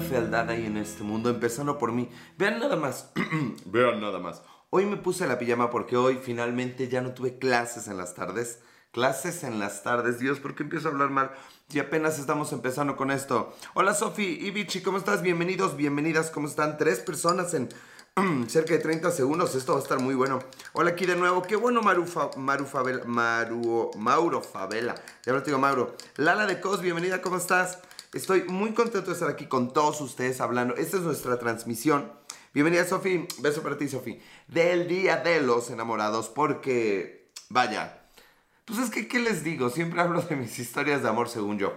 [0.00, 2.08] fealdad hay en este mundo, empezando por mí.
[2.38, 3.12] Vean nada más,
[3.66, 4.42] vean nada más.
[4.70, 8.60] Hoy me puse la pijama porque hoy finalmente ya no tuve clases en las tardes.
[8.92, 11.30] Clases en las tardes, Dios, ¿por qué empiezo a hablar mal?
[11.68, 13.54] Si apenas estamos empezando con esto.
[13.74, 15.22] Hola Sofi y Vichy, ¿cómo estás?
[15.22, 16.76] Bienvenidos, bienvenidas, ¿cómo están?
[16.76, 17.68] Tres personas en
[18.48, 20.40] cerca de 30 segundos, esto va a estar muy bueno.
[20.72, 22.04] Hola aquí de nuevo, qué bueno Maru,
[22.36, 25.94] Maru Favela, Maru, Mauro Favela, ya te digo Mauro.
[26.16, 27.78] Lala de Cos, bienvenida, ¿cómo estás?
[28.12, 30.74] Estoy muy contento de estar aquí con todos ustedes hablando.
[30.74, 32.12] Esta es nuestra transmisión.
[32.52, 33.28] Bienvenida, Sofi.
[33.38, 34.20] Beso para ti, Sofi.
[34.48, 38.02] Del Día de los Enamorados, porque, vaya,
[38.64, 39.70] pues es que, ¿qué les digo?
[39.70, 41.72] Siempre hablo de mis historias de amor, según yo.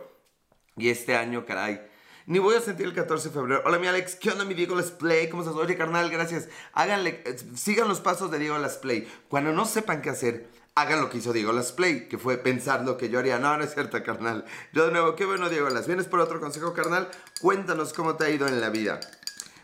[0.76, 1.88] Y este año, caray,
[2.26, 3.62] ni voy a sentir el 14 de febrero.
[3.64, 4.16] Hola, mi Alex.
[4.16, 5.30] ¿Qué onda, mi Diego Let's Play?
[5.30, 5.56] ¿Cómo estás?
[5.56, 6.50] Oye, carnal, gracias.
[6.74, 9.08] Háganle, eh, sigan los pasos de Diego Let's Play.
[9.30, 12.84] Cuando no sepan qué hacer, hagan lo que hizo Diego Las Play, que fue pensar
[12.84, 13.38] lo que yo haría.
[13.40, 14.46] No, no es cierto, carnal.
[14.74, 15.88] Yo de nuevo, qué bueno, Diego Las.
[15.88, 17.10] ¿Vienes por otro consejo, carnal?
[17.42, 19.00] Cuéntanos cómo te ha ido en la vida.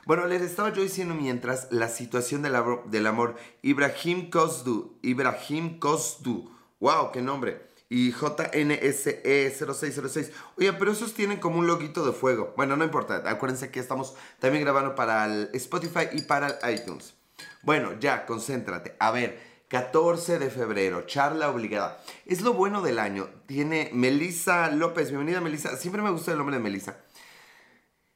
[0.05, 3.35] Bueno, les estaba yo diciendo mientras la situación del, amor.
[3.61, 4.97] Ibrahim Kosdu.
[5.01, 6.51] Ibrahim Kosdu.
[6.79, 7.11] ¡Wow!
[7.11, 7.67] ¡Qué nombre!
[7.89, 10.31] Y JNSE0606.
[10.57, 12.53] Oye, pero esos tienen como un loguito de fuego.
[12.55, 13.23] Bueno, no importa.
[13.25, 17.15] Acuérdense que estamos también grabando para el Spotify y para el iTunes.
[17.63, 18.95] Bueno, ya, concéntrate.
[18.99, 22.01] A ver, 14 de febrero, charla obligada.
[22.25, 23.29] Es lo bueno del año.
[23.45, 25.09] Tiene Melisa López.
[25.09, 25.77] Bienvenida, Melisa.
[25.77, 26.97] Siempre me gusta el nombre de Melisa.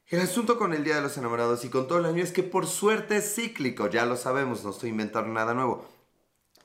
[0.08, 2.42] El asunto con el Día de los Enamorados y con todo el año es que
[2.42, 3.88] por suerte es cíclico.
[3.88, 5.86] Ya lo sabemos, no estoy inventando nada nuevo.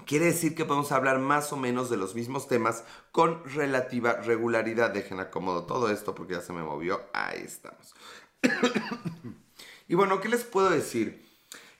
[0.07, 4.89] Quiere decir que podemos hablar más o menos de los mismos temas con relativa regularidad.
[4.89, 6.99] Dejen acomodo todo esto porque ya se me movió.
[7.13, 7.93] Ahí estamos.
[9.87, 11.28] y bueno, ¿qué les puedo decir?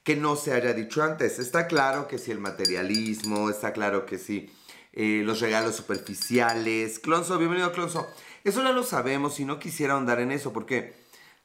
[0.10, 1.38] Que no se haya dicho antes.
[1.38, 4.52] Está claro que si el materialismo, está claro que si
[4.92, 6.98] eh, los regalos superficiales.
[6.98, 8.08] Clonso, bienvenido Clonso.
[8.44, 10.96] Eso ya lo sabemos y no quisiera ahondar en eso porque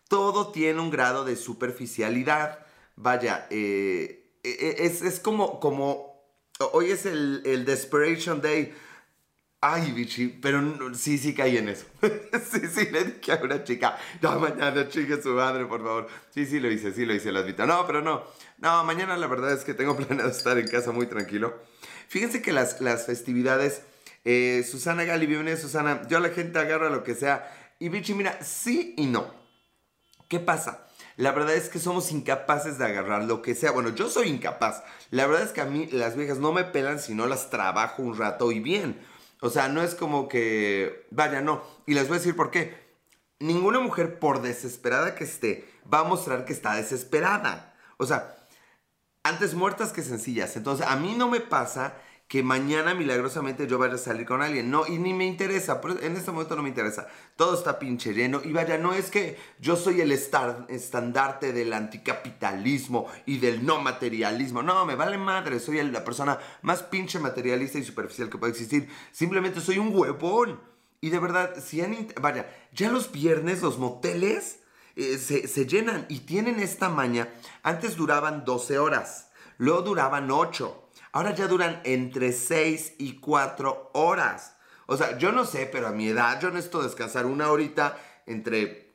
[0.09, 2.65] todo tiene un grado de superficialidad.
[2.97, 6.25] Vaya, eh, e, e, es, como, como,
[6.72, 8.75] hoy es el, el Desperation Day
[9.66, 10.60] Ay, bichi, pero
[10.94, 11.86] sí, sí caí en eso.
[12.02, 16.06] sí, sí, le dije a una chica, no, mañana chingue su madre, por favor.
[16.28, 17.64] Sí, sí lo hice, sí lo hice, las admito.
[17.64, 18.25] No, pero no.
[18.58, 21.62] No, mañana la verdad es que tengo planeado estar en casa muy tranquilo.
[22.08, 23.80] Fíjense que las, las festividades,
[24.26, 27.50] eh, Susana Gali, bienvenida Susana, yo a la gente agarro lo que sea.
[27.78, 29.32] Y bichi, mira, sí y no.
[30.28, 30.88] ¿Qué pasa?
[31.16, 33.70] La verdad es que somos incapaces de agarrar lo que sea.
[33.70, 34.82] Bueno, yo soy incapaz.
[35.10, 38.02] La verdad es que a mí las viejas no me pelan si no las trabajo
[38.02, 39.00] un rato y bien.
[39.44, 41.62] O sea, no es como que, vaya, no.
[41.84, 42.82] Y les voy a decir por qué.
[43.41, 47.75] Ninguna mujer, por desesperada que esté, va a mostrar que está desesperada.
[47.99, 48.34] O sea,
[49.22, 50.56] antes muertas que sencillas.
[50.56, 51.93] Entonces, a mí no me pasa
[52.29, 54.71] que mañana milagrosamente yo vaya a salir con alguien.
[54.71, 57.07] No, y ni me interesa, en este momento no me interesa.
[57.37, 58.41] Todo está pinche lleno.
[58.43, 64.62] Y vaya, no es que yo soy el estandarte del anticapitalismo y del no materialismo.
[64.62, 65.61] No, me vale madre.
[65.61, 68.89] Soy la persona más pinche materialista y superficial que puede existir.
[69.12, 70.61] Simplemente soy un huevón.
[71.01, 72.09] Y de verdad, si han...
[72.21, 74.61] Vaya, ya los viernes los moteles
[74.97, 77.29] eh, se, se llenan y tienen esta maña.
[77.62, 79.31] Antes duraban 12 horas.
[79.59, 80.84] Luego duraban 8
[81.14, 84.56] Ahora ya duran entre 6 y 4 horas.
[84.86, 88.91] O sea, yo no sé, pero a mi edad yo necesito descansar una horita entre,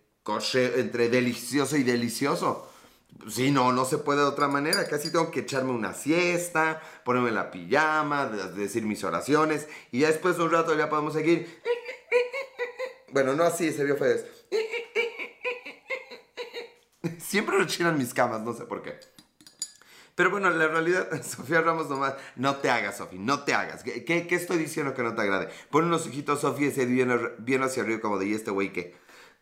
[0.54, 2.70] entre delicioso y delicioso.
[3.30, 4.86] Sí, no, no se puede de otra manera.
[4.86, 10.36] Casi tengo que echarme una siesta, ponerme la pijama, decir mis oraciones y ya después
[10.36, 11.62] de un rato ya podemos seguir.
[13.14, 14.30] Bueno, no así, ese vio fue
[17.18, 19.00] Siempre lo chinan mis camas, no sé por qué.
[20.20, 23.84] Pero bueno, la realidad, Sofía Ramos nomás, no te hagas, Sofía, no te hagas.
[23.84, 25.48] ¿Qué, ¿Qué, estoy diciendo que no te agrade?
[25.72, 28.74] Pon unos ojitos, Sofía, y se viene bien hacia arriba como de, ¿y este güey
[28.74, 28.98] qué?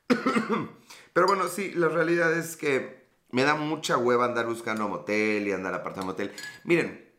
[1.14, 5.52] Pero bueno, sí, la realidad es que me da mucha hueva andar buscando motel y
[5.52, 6.32] andar apartando motel.
[6.64, 7.12] Miren,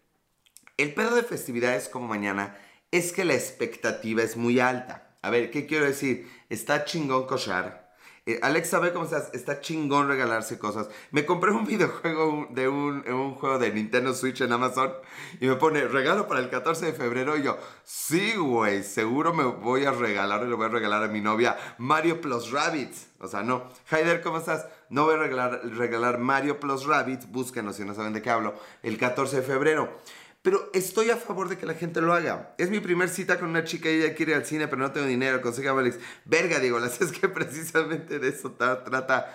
[0.77, 2.57] el pedo de festividades como mañana
[2.93, 5.19] es que la expectativa es muy alta.
[5.21, 6.31] A ver, ¿qué quiero decir?
[6.49, 7.88] Está chingón cochar
[8.29, 9.31] eh, Alex, ¿sabe cómo estás?
[9.33, 10.91] Está chingón regalarse cosas.
[11.13, 13.03] Me compré un videojuego de un,
[13.35, 14.93] juego de Nintendo Switch en Amazon
[15.41, 17.39] y me pone regalo para el 14 de febrero.
[17.39, 21.09] Y yo, sí, güey, seguro me voy a regalar y le voy a regalar a
[21.09, 23.07] mi novia Mario Plus Rabbits.
[23.21, 23.71] O sea, no.
[23.91, 24.67] Haider, ¿cómo estás?
[24.91, 27.31] No voy a regalar, regalar Mario Plus Rabbits.
[27.31, 28.55] Búsquenos si no saben de qué hablo.
[28.83, 29.99] El 14 de febrero.
[30.43, 32.55] Pero estoy a favor de que la gente lo haga.
[32.59, 34.93] Es mi primer cita con una chica y ella quiere ir al cine, pero no
[34.93, 35.41] tengo dinero.
[35.41, 35.99] Conseja Alex.
[36.25, 39.35] Verga, digo, es que precisamente de eso trata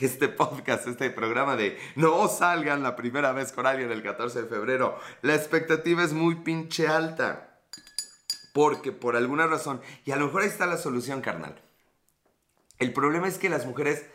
[0.00, 4.48] este podcast, este programa de no salgan la primera vez con alguien el 14 de
[4.48, 4.98] febrero.
[5.22, 7.46] La expectativa es muy pinche alta.
[8.52, 11.60] Porque por alguna razón, y a lo mejor ahí está la solución, carnal.
[12.78, 14.06] El problema es que las mujeres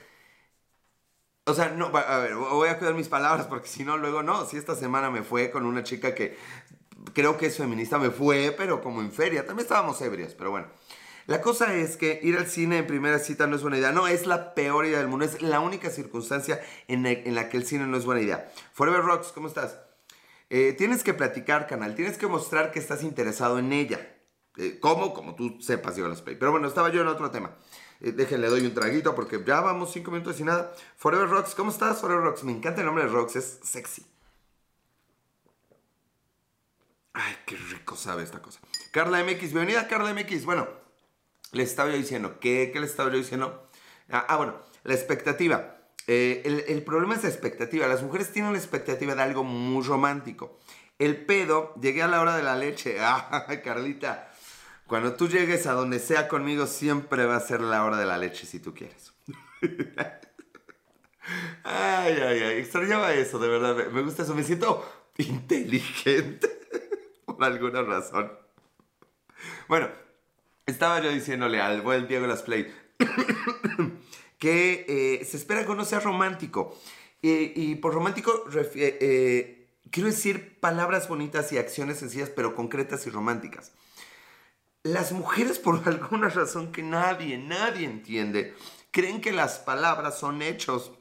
[1.47, 4.45] O sea, no, a ver, voy a cuidar mis palabras porque si no, luego no.
[4.45, 6.37] Si esta semana me fue con una chica que
[7.13, 9.45] creo que es feminista, me fue, pero como en feria.
[9.45, 10.67] También estábamos ebrios, pero bueno.
[11.27, 13.91] La cosa es que ir al cine en primera cita no es buena idea.
[13.91, 15.25] No, es la peor idea del mundo.
[15.25, 17.03] Es la única circunstancia en
[17.35, 18.51] la, que el cine no es buena idea.
[18.73, 19.79] Forever Rocks, ¿cómo estás?
[20.49, 21.95] Eh, tienes que platicar, canal.
[21.95, 23.99] Tienes que mostrar que estás interesado en ella.
[24.57, 25.13] Eh, ¿Cómo?
[25.13, 26.35] Como tú sepas, yo las play.
[26.35, 27.55] Pero bueno, estaba yo en otro tema.
[28.01, 30.73] Eh, déjenle, doy un traguito porque ya vamos cinco minutos y nada.
[30.97, 32.43] Forever Rocks, ¿cómo estás, Forever Rocks?
[32.43, 34.05] Me encanta el nombre de Rocks, es sexy.
[37.13, 38.59] Ay, qué rico sabe esta cosa.
[38.91, 40.43] Carla MX, bienvenida Carla MX.
[40.43, 40.67] Bueno,
[41.53, 43.69] les estaba yo diciendo, ¿qué, qué les estaba yo diciendo?
[44.09, 45.77] Ah, ah bueno, la expectativa.
[46.07, 47.87] Eh, el, el, problema es la expectativa.
[47.87, 50.59] Las mujeres tienen la expectativa de algo muy romántico.
[50.99, 52.97] El pedo, llegué a la hora de la leche.
[52.99, 54.31] Ah, Carlita,
[54.87, 58.17] cuando tú llegues a donde sea conmigo, siempre va a ser la hora de la
[58.17, 59.13] leche si tú quieres.
[61.63, 63.87] ay, ay, ay, extrañaba eso, de verdad.
[63.91, 64.35] Me gusta eso.
[64.35, 64.87] Me siento
[65.17, 66.49] inteligente
[67.25, 68.31] por alguna razón.
[69.67, 69.89] Bueno,
[70.65, 72.71] estaba yo diciéndole al buen Diego Las Play
[74.37, 76.77] que eh, se espera que no sea romántico.
[77.21, 78.45] y por romántico
[78.75, 83.71] eh, quiero decir palabras bonitas y acciones sencillas, pero concretas y románticas.
[84.85, 88.53] Las mujeres, por alguna razón que nadie, nadie entiende,
[88.91, 90.91] creen que las palabras son hechos.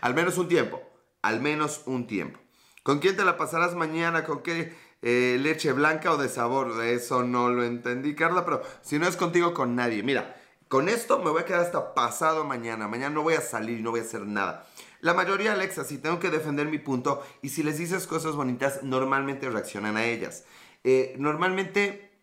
[0.00, 0.82] Al menos un tiempo.
[1.22, 2.40] Al menos un tiempo.
[2.82, 4.24] ¿Con quién te la pasarás mañana?
[4.24, 6.82] ¿Con qué eh, leche blanca o de sabor.
[6.82, 10.02] Eso no lo entendí, Carla, pero si no es contigo, con nadie.
[10.02, 10.34] Mira,
[10.66, 12.88] con esto me voy a quedar hasta pasado mañana.
[12.88, 14.66] Mañana no voy a salir, no voy a hacer nada.
[15.00, 18.82] La mayoría, Alexa, si tengo que defender mi punto y si les dices cosas bonitas,
[18.82, 20.46] normalmente reaccionan a ellas.
[20.82, 22.13] Eh, normalmente,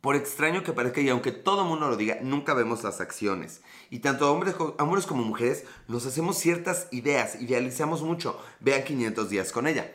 [0.00, 3.62] por extraño que parezca y aunque todo mundo lo diga, nunca vemos las acciones.
[3.90, 8.40] Y tanto hombres, hombres como mujeres nos hacemos ciertas ideas, idealizamos mucho.
[8.60, 9.92] Vean 500 días con ella.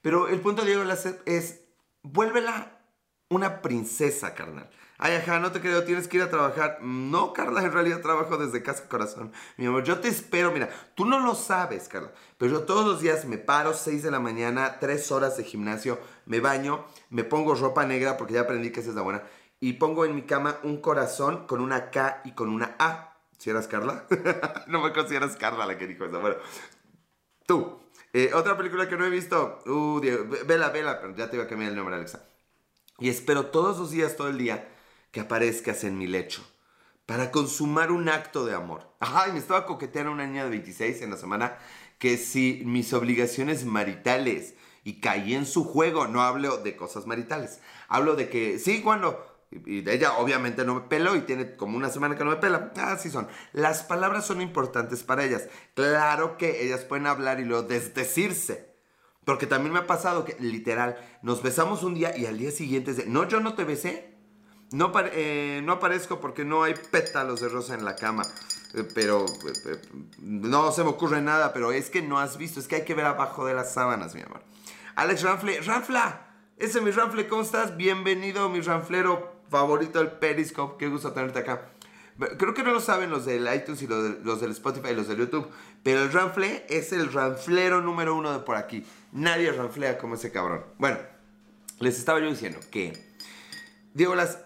[0.00, 0.84] Pero el punto de Diego
[1.26, 1.60] es,
[2.02, 2.80] vuélvela
[3.28, 4.70] una princesa, carnal.
[5.04, 6.78] Ay, ajá, no te creo, tienes que ir a trabajar.
[6.80, 9.32] No, Carla, en realidad trabajo desde casa corazón.
[9.56, 13.00] Mi amor, yo te espero, mira, tú no lo sabes, Carla, pero yo todos los
[13.00, 17.56] días me paro 6 de la mañana, 3 horas de gimnasio, me baño, me pongo
[17.56, 19.24] ropa negra porque ya aprendí que esa es la buena,
[19.62, 23.16] y pongo en mi cama un corazón con una K y con una A.
[23.38, 24.06] ¿Si eras Carla?
[24.66, 26.20] no me consideras Carla la que dijo eso.
[26.20, 26.36] Bueno,
[27.46, 27.80] tú,
[28.12, 29.60] eh, otra película que no he visto.
[29.64, 32.28] Uh, Diego, vela, vela, pero ya te iba a cambiar el nombre, Alexa.
[32.98, 34.68] Y espero todos los días, todo el día,
[35.12, 36.44] que aparezcas en mi lecho.
[37.06, 38.92] Para consumar un acto de amor.
[38.98, 41.56] Ay, me estaba coqueteando una niña de 26 en la semana
[42.00, 47.60] que si mis obligaciones maritales y caí en su juego, no hablo de cosas maritales.
[47.86, 49.31] Hablo de que, sí, cuando
[49.66, 52.72] y ella obviamente no me peló y tiene como una semana que no me pela.
[52.76, 53.28] Así son.
[53.52, 55.48] Las palabras son importantes para ellas.
[55.74, 58.72] Claro que ellas pueden hablar y luego desdecirse.
[59.24, 62.90] Porque también me ha pasado que literal nos besamos un día y al día siguiente
[62.90, 64.16] es de, no, yo no te besé.
[64.72, 68.24] No, eh, no aparezco porque no hay pétalos de rosa en la cama.
[68.74, 69.80] Eh, pero eh,
[70.18, 72.94] no se me ocurre nada, pero es que no has visto, es que hay que
[72.94, 74.42] ver abajo de las sábanas, mi amor.
[74.94, 76.26] Alex Ranfle, Ranfla,
[76.56, 77.76] ese es mi Ranfle, ¿cómo estás?
[77.76, 80.78] Bienvenido, mi Ranflero favorito del Periscope.
[80.78, 81.68] Qué gusto tenerte acá.
[82.38, 85.18] Creo que no lo saben los del iTunes y los, del Spotify y los del
[85.18, 85.48] YouTube,
[85.82, 88.84] pero el ranfle es el ranflero número uno de por aquí.
[89.12, 90.64] Nadie ranflea como ese cabrón.
[90.78, 90.98] Bueno,
[91.78, 92.92] les estaba yo diciendo que,
[93.94, 94.38] Diego, las,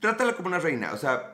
[0.00, 0.92] trátala como una reina.
[0.92, 1.33] O sea,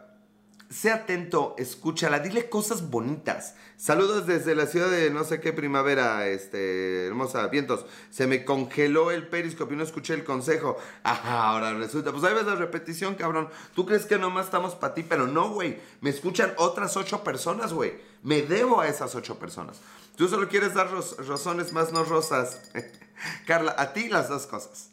[0.71, 3.57] Sé atento, escúchala, dile cosas bonitas.
[3.77, 7.85] Saludos desde la ciudad de no sé qué primavera, este, hermosa, vientos.
[8.11, 10.77] Se me congeló el periscopio y no escuché el consejo.
[11.03, 12.13] Ahora resulta.
[12.13, 13.49] Pues ahí ves la repetición, cabrón.
[13.75, 15.81] Tú crees que nomás estamos para ti, pero no, güey.
[16.03, 17.95] Me escuchan otras ocho personas, güey.
[18.23, 19.81] Me debo a esas ocho personas.
[20.15, 20.89] Tú solo quieres dar
[21.27, 22.61] razones más no rosas.
[23.45, 24.91] Carla, a ti las dos cosas.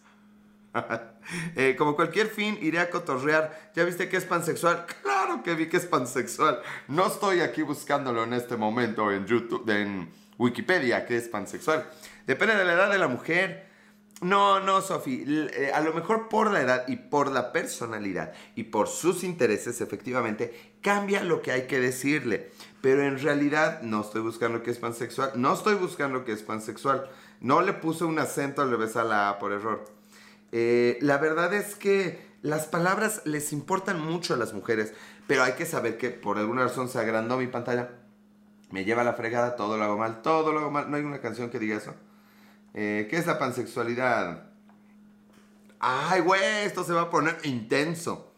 [1.57, 3.71] Eh, como cualquier fin, iré a cotorrear.
[3.75, 4.85] ¿Ya viste que es pansexual?
[5.03, 6.61] Claro que vi que es pansexual.
[6.87, 11.85] No estoy aquí buscándolo en este momento en YouTube, en Wikipedia, que es pansexual.
[12.25, 13.67] Depende de la edad de la mujer.
[14.21, 15.25] No, no, Sofi.
[15.27, 19.81] Eh, a lo mejor por la edad y por la personalidad y por sus intereses,
[19.81, 22.51] efectivamente, cambia lo que hay que decirle.
[22.81, 25.31] Pero en realidad no estoy buscando que es pansexual.
[25.35, 27.09] No estoy buscando que es pansexual.
[27.41, 29.96] No le puse un acento al revés a la A por error.
[30.51, 34.93] Eh, la verdad es que las palabras les importan mucho a las mujeres,
[35.27, 37.91] pero hay que saber que por alguna razón se agrandó mi pantalla.
[38.71, 40.89] Me lleva a la fregada, todo lo hago mal, todo lo hago mal.
[40.89, 41.93] No hay una canción que diga eso.
[42.73, 44.51] Eh, ¿Qué es la pansexualidad?
[45.79, 48.33] Ay, güey, esto se va a poner intenso.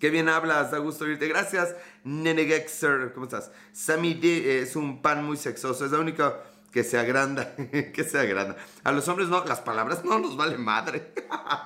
[0.00, 1.28] Qué bien hablas, da gusto oírte.
[1.28, 3.12] Gracias, Nene Gexer.
[3.14, 3.52] ¿Cómo estás?
[3.72, 5.84] Sammy D es un pan muy sexoso.
[5.86, 6.42] Es la única
[6.72, 7.54] que se agranda.
[7.94, 8.56] que se agranda.
[8.82, 11.12] A los hombres no, las palabras no nos vale madre.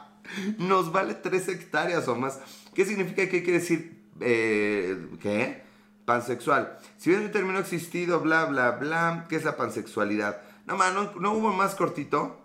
[0.59, 2.41] nos vale tres hectáreas o más.
[2.75, 3.29] ¿Qué significa?
[3.29, 4.03] ¿Qué quiere decir?
[4.21, 5.63] Eh, ¿Qué?
[6.05, 6.79] Pansexual.
[6.99, 9.27] Si bien el término existido, bla, bla, bla.
[9.29, 10.43] ¿Qué es la pansexualidad?
[10.67, 12.43] No, no, no hubo más cortito.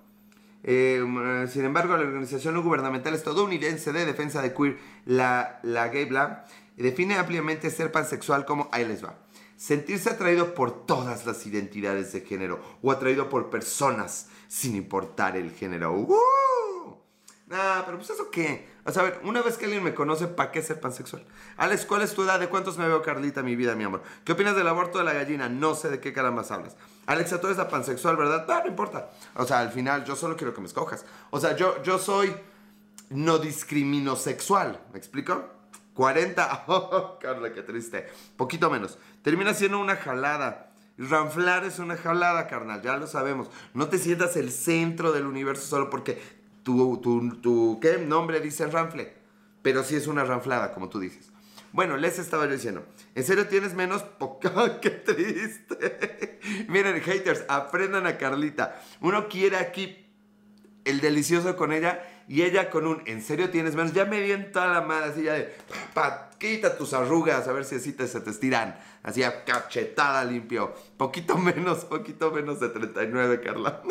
[0.63, 1.03] Eh,
[1.51, 6.45] sin embargo, la organización no gubernamental estadounidense de defensa de queer, la, la Gay Bla,
[6.77, 9.15] define ampliamente ser pansexual como, ahí les va,
[9.61, 15.51] sentirse atraído por todas las identidades de género o atraído por personas sin importar el
[15.51, 15.93] género.
[15.93, 16.97] ¡Uh!
[17.51, 18.67] Ah, pero pues eso qué.
[18.85, 21.23] O sea, a ver, una vez que alguien me conoce, ¿para qué ser pansexual?
[21.57, 22.39] Alex, ¿cuál es tu edad?
[22.39, 24.01] ¿De cuántos me veo, Carlita, mi vida, mi amor?
[24.23, 25.47] ¿Qué opinas del aborto de la gallina?
[25.47, 26.75] No sé de qué carambas hablas.
[27.05, 28.47] Alexa, tú eres la pansexual, ¿verdad?
[28.47, 29.11] No, no importa.
[29.35, 31.05] O sea, al final yo solo quiero que me escojas.
[31.29, 32.33] O sea, yo, yo soy
[33.11, 34.81] no discrimino sexual.
[34.91, 35.60] ¿Me explico?
[35.93, 36.63] 40.
[36.67, 38.07] Oh, Carla, qué triste.
[38.37, 38.97] Poquito menos.
[39.23, 40.71] Termina siendo una jalada.
[40.97, 43.49] Ranflar es una jalada, carnal, ya lo sabemos.
[43.73, 46.21] No te sientas el centro del universo solo porque
[46.63, 47.97] tu, tu, tu ¿qué?
[47.97, 49.13] nombre dice ranfle.
[49.61, 51.31] Pero sí es una ranflada, como tú dices.
[51.73, 54.03] Bueno, les estaba yo diciendo, ¿en serio tienes menos?
[54.81, 56.39] ¡Qué triste!
[56.67, 58.81] Miren, haters, aprendan a Carlita.
[58.99, 60.05] Uno quiere aquí
[60.83, 63.91] el delicioso con ella y ella con un, ¿en serio tienes menos?
[63.91, 65.53] Ya me vi en toda la madre, así ya de,
[65.93, 68.79] pa, quita tus arrugas, a ver si así te, se te estiran.
[69.03, 70.73] Así a cachetada limpio.
[70.95, 73.81] Poquito menos, poquito menos de 39, Carla.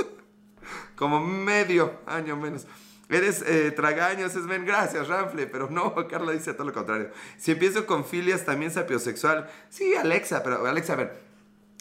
[0.97, 2.67] Como medio año menos.
[3.11, 5.47] Eres eh, tragaños, es ven, gracias, Ramfle.
[5.47, 7.11] Pero no, Carla dice todo lo contrario.
[7.37, 9.51] Si empiezo con filias, también sapiosexual.
[9.69, 11.21] Sí, Alexa, pero Alexa, a ver,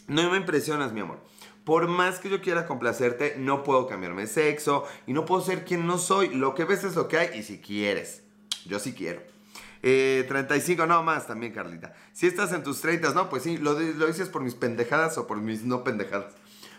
[0.08, 1.20] no me impresionas, mi amor.
[1.64, 5.64] Por más que yo quiera complacerte, no puedo cambiarme de sexo y no puedo ser
[5.64, 6.28] quien no soy.
[6.28, 8.22] Lo que ves es lo que hay y si quieres.
[8.64, 9.20] Yo sí quiero.
[9.82, 11.94] 35, eh, no más también, Carlita.
[12.12, 15.26] Si estás en tus 30, no, pues sí, lo, lo dices por mis pendejadas o
[15.26, 16.34] por mis no pendejadas.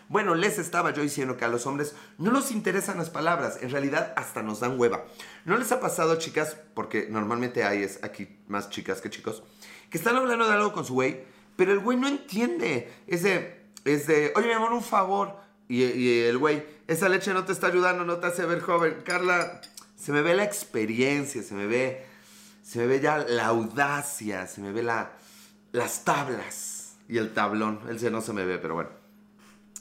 [0.08, 3.70] Bueno, les estaba yo diciendo que a los hombres no nos interesan las palabras, en
[3.70, 5.06] realidad hasta nos dan hueva.
[5.46, 9.42] ¿No les ha pasado, chicas, porque normalmente hay aquí más chicas que chicos,
[9.90, 11.24] que están hablando de algo con su güey,
[11.56, 12.92] pero el güey no entiende?
[13.06, 15.36] Es de, es de, oye mi amor, un favor.
[15.68, 18.98] Y, el güey, esa leche no te está ayudando, no te hace ver joven.
[19.04, 19.62] Carla,
[19.96, 22.04] se me ve la experiencia, se me ve,
[22.62, 25.12] se me ve ya la audacia, se me ve la,
[25.72, 27.80] las tablas y el tablón.
[27.88, 28.90] Él no se me ve, pero bueno.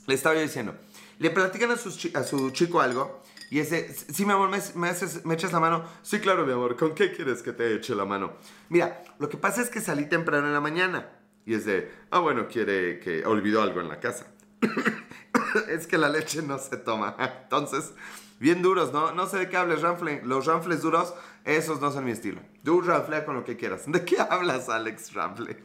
[0.08, 0.76] Le estaba yo diciendo,
[1.20, 4.94] le platican a su, a su chico algo y ese, sí, mi amor, ¿me, me,
[5.26, 5.84] ¿me echas la mano?
[6.04, 8.32] Sí, claro, mi amor, ¿con qué quieres que te eche la mano?
[8.70, 12.20] Mira, lo que pasa es que salí temprano en la mañana y es de, ah,
[12.20, 14.28] bueno, quiere que olvidó algo en la casa.
[15.70, 17.16] es que la leche no se toma.
[17.44, 17.94] Entonces,
[18.40, 19.12] bien duros, ¿no?
[19.14, 20.22] No sé de qué hables, Ramfle.
[20.24, 21.14] Los Ramfles duros,
[21.46, 22.42] esos no son mi estilo.
[22.64, 23.84] Tú Ramfle con lo que quieras.
[23.88, 25.58] ¿De qué hablas, Alex Ramfle?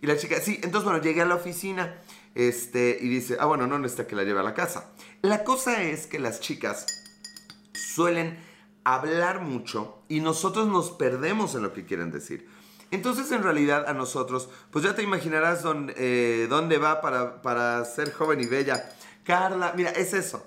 [0.00, 1.96] Y la chica, sí, entonces, bueno, llegué a la oficina
[2.34, 4.90] este, y dice, ah, bueno, no necesita que la lleve a la casa.
[5.22, 6.86] La cosa es que las chicas
[7.72, 8.38] suelen
[8.84, 12.48] hablar mucho y nosotros nos perdemos en lo que quieren decir.
[12.92, 17.82] Entonces, en realidad, a nosotros, pues ya te imaginarás dónde, eh, dónde va para, para
[17.86, 18.86] ser joven y bella.
[19.24, 20.46] Carla, mira, es eso.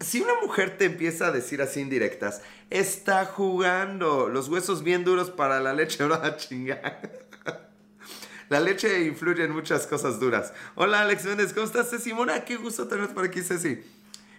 [0.00, 5.30] Si una mujer te empieza a decir así indirectas, está jugando los huesos bien duros
[5.30, 7.28] para la leche, ahora chingar.
[8.48, 10.52] La leche influye en muchas cosas duras.
[10.74, 12.44] Hola Alex Méndez, ¿cómo estás Ceci Mora?
[12.44, 13.84] Qué gusto tenerte por aquí Ceci.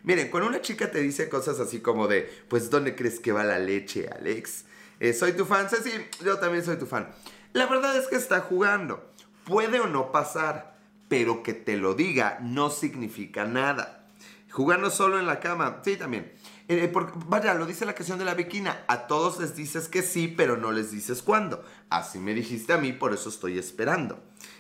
[0.04, 3.46] Miren, cuando una chica te dice cosas así como de, pues ¿dónde crees que va
[3.46, 4.66] la leche Alex?
[5.00, 5.92] Eh, soy tu fan, Ceci,
[6.24, 7.10] yo también soy tu fan.
[7.54, 9.10] La verdad es que está jugando.
[9.46, 10.78] Puede o no pasar,
[11.08, 14.08] pero que te lo diga no significa nada.
[14.52, 16.32] Jugando solo en la cama, sí, también.
[16.68, 16.92] Eh,
[17.28, 18.84] vaya, lo dice la canción de la Bequina.
[18.88, 21.64] A todos les dices que sí, pero no les dices cuándo.
[21.90, 24.20] Así me dijiste a mí, por eso estoy esperando.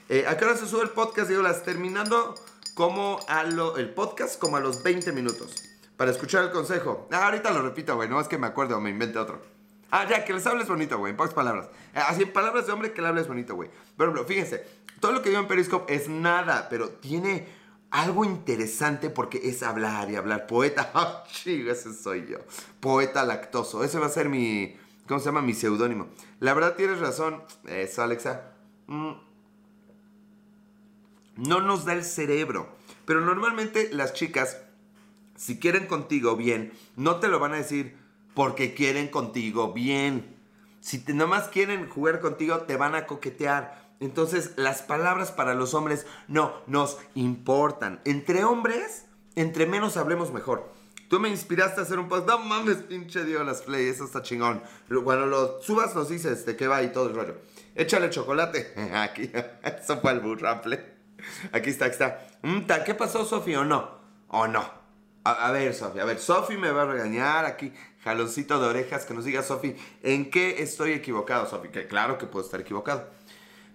[0.09, 1.29] Eh, ¿A qué hora se sube el podcast?
[1.29, 2.33] Digo, las terminando
[2.73, 5.63] como a lo, el podcast como a los 20 minutos.
[5.97, 7.07] Para escuchar el consejo.
[7.11, 8.07] Ah, ahorita lo repito, güey.
[8.09, 9.58] No es que me acuerde o me invente otro.
[9.91, 11.11] Ah, ya, que les hables bonito, güey.
[11.11, 11.67] En pocas palabras.
[11.93, 13.69] Eh, así, en palabras de hombre, que le hables bonito, güey.
[13.97, 14.65] Por ejemplo, fíjense.
[14.99, 17.47] Todo lo que digo en Periscope es nada, pero tiene
[17.91, 20.47] algo interesante porque es hablar y hablar.
[20.47, 22.37] Poeta, oh, ese soy yo.
[22.79, 23.83] Poeta lactoso.
[23.83, 24.77] Ese va a ser mi,
[25.07, 25.41] ¿cómo se llama?
[25.41, 26.07] Mi seudónimo.
[26.39, 28.51] La verdad tienes razón, eso Alexa.
[28.87, 29.13] Mm.
[31.37, 32.75] No nos da el cerebro.
[33.05, 34.61] Pero normalmente las chicas,
[35.35, 37.95] si quieren contigo bien, no te lo van a decir
[38.39, 40.37] porque quieren contigo bien.
[40.79, 43.91] Si te, nomás quieren jugar contigo, te van a coquetear.
[43.99, 47.99] Entonces, las palabras para los hombres no nos importan.
[48.05, 50.71] Entre hombres, entre menos hablemos mejor.
[51.09, 52.29] tú me inspiraste a hacer un post.
[52.29, 54.63] No mames, pinche Dios, las play, eso está chingón.
[55.03, 57.35] Cuando lo subas nos dices de qué va y todo el rollo.
[57.75, 58.73] Échale chocolate.
[58.93, 59.29] Aquí,
[59.65, 60.81] eso fue el burrafle.
[61.51, 62.25] Aquí está, aquí está.
[62.43, 63.99] Mm, ¿Qué pasó, Sofi, o no?
[64.29, 64.78] ¿O no?
[65.23, 67.73] A, ver, Sofi, a ver, Sofi me va a regañar aquí,
[68.03, 71.69] jaloncito de orejas, que nos diga, Sofi, ¿en qué estoy equivocado, Sofi?
[71.69, 73.07] Que claro que puedo estar equivocado.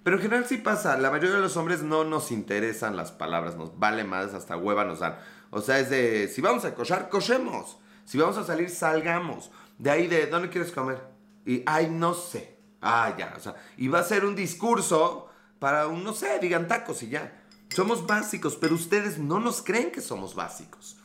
[0.03, 3.57] Pero en general sí pasa, la mayoría de los hombres no nos interesan las palabras,
[3.57, 5.19] nos vale más, hasta hueva nos dan.
[5.51, 7.79] O sea, es de, si vamos a cochar, cochemos.
[8.05, 9.51] Si vamos a salir, salgamos.
[9.79, 11.01] De ahí de, ¿dónde quieres comer?
[11.47, 12.59] Y, ay, no sé.
[12.81, 16.69] Ah, ya, o sea, y va a ser un discurso para un, no sé, digan
[16.69, 17.43] tacos y ya.
[17.71, 20.99] Somos básicos, pero ustedes no nos creen que somos básicos.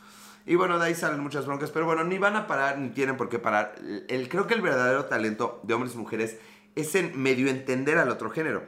[0.50, 3.18] Y bueno, de ahí salen muchas broncas, pero bueno, ni van a parar, ni tienen
[3.18, 3.76] por qué parar.
[4.08, 6.38] El, creo que el verdadero talento de hombres y mujeres
[6.76, 8.64] es en medio entender al otro género.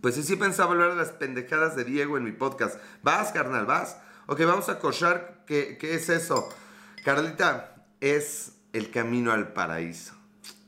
[0.00, 2.80] Pues sí, sí pensaba hablar de las pendejadas de Diego en mi podcast.
[3.02, 3.98] Vas, carnal, vas.
[4.26, 5.44] Ok, vamos a cochar.
[5.46, 6.48] ¿Qué, qué es eso?
[7.04, 10.14] Carlita, es el camino al paraíso.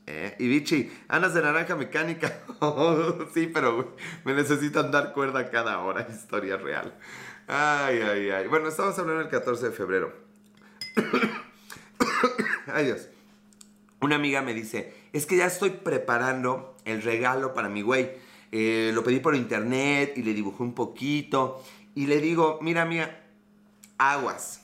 [0.05, 0.35] ¿Eh?
[0.37, 2.41] Y Vichy, Anas de naranja mecánica.
[3.33, 6.05] sí, pero me necesitan dar cuerda cada hora.
[6.07, 6.93] Historia real.
[7.47, 8.47] Ay, ay, ay.
[8.47, 10.24] Bueno, estamos hablando el 14 de febrero.
[12.67, 13.09] ay, Dios.
[14.01, 18.11] Una amiga me dice, es que ya estoy preparando el regalo para mi güey.
[18.51, 21.63] Eh, lo pedí por internet y le dibujé un poquito.
[21.95, 23.23] Y le digo, mira, mía,
[23.97, 24.61] aguas.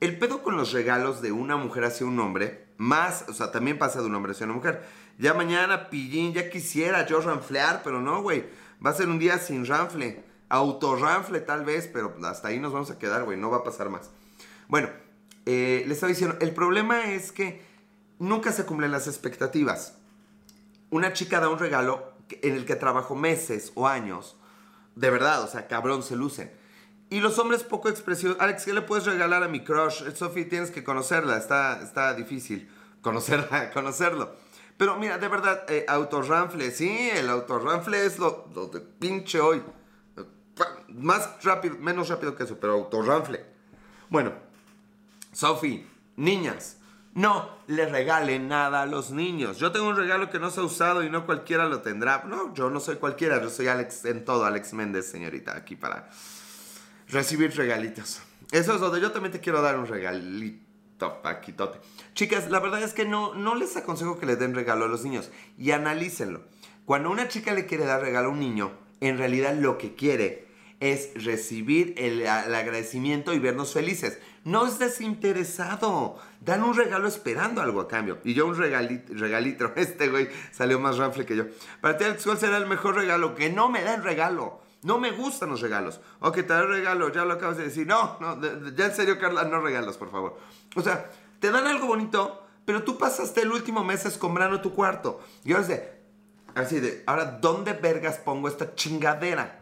[0.00, 3.78] El pedo con los regalos de una mujer hacia un hombre, más, o sea, también
[3.78, 4.82] pasa de un hombre hacia una mujer.
[5.18, 8.46] Ya mañana, pillín, ya quisiera yo ranflear, pero no, güey.
[8.84, 10.24] Va a ser un día sin ranfle.
[10.48, 13.38] Autorranfle tal vez, pero hasta ahí nos vamos a quedar, güey.
[13.38, 14.10] No va a pasar más.
[14.68, 14.88] Bueno,
[15.46, 17.62] eh, le estaba diciendo, el problema es que
[18.18, 19.98] nunca se cumplen las expectativas.
[20.90, 24.36] Una chica da un regalo en el que trabajo meses o años,
[24.94, 26.52] de verdad, o sea, cabrón, se lucen.
[27.10, 30.02] Y los hombres poco expresivos, Alex, ¿qué le puedes regalar a mi crush?
[30.14, 32.70] Sophie, tienes que conocerla, está, está difícil
[33.02, 34.34] conocerla, conocerlo.
[34.78, 39.62] Pero mira, de verdad, eh, autorranfle, sí, el autorranfle es lo, lo, de pinche hoy.
[40.88, 43.44] Más rápido, menos rápido que eso, pero autorranfle.
[44.08, 44.32] Bueno,
[45.32, 46.78] Sophie, niñas,
[47.14, 49.58] no le regalen nada a los niños.
[49.58, 52.24] Yo tengo un regalo que no se ha usado y no cualquiera lo tendrá.
[52.26, 56.08] No, yo no soy cualquiera, yo soy Alex en todo, Alex Méndez, señorita, aquí para
[57.08, 58.20] recibir regalitos.
[58.50, 61.80] Eso es donde yo también te quiero dar un regalito, paquitote.
[62.14, 65.04] Chicas, la verdad es que no, no les aconsejo que le den regalo a los
[65.04, 66.42] niños y analícenlo.
[66.84, 70.52] Cuando una chica le quiere dar regalo a un niño, en realidad lo que quiere
[70.82, 74.18] es recibir el, agradecimiento y vernos felices.
[74.44, 76.18] No es desinteresado.
[76.40, 78.18] Dan un regalo esperando algo a cambio.
[78.24, 79.72] Y yo un regalito, regalito.
[79.76, 81.44] Este güey salió más rafle que yo.
[81.80, 83.34] Para ti, ¿cuál será el mejor regalo?
[83.34, 84.60] Que no me den regalo.
[84.82, 86.00] No me gustan los regalos.
[86.18, 87.86] Ok, te dan regalo, ya lo acabas de decir.
[87.86, 88.40] No, no,
[88.74, 90.38] ya en serio, Carla, no regalos, por favor.
[90.74, 95.20] O sea, te dan algo bonito, pero tú pasaste el último mes escombrando tu cuarto.
[95.44, 96.00] Y ahora de,
[96.56, 99.60] así de, ahora, ¿dónde vergas pongo esta chingadera?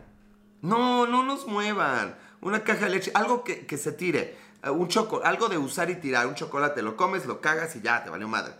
[0.62, 2.16] No, no nos muevan.
[2.40, 4.38] Una caja de leche, algo que, se tire.
[4.62, 6.26] Eh, un choco, algo de usar y tirar.
[6.26, 8.52] Un chocolate, lo comes, lo cagas y ya, te valió madre.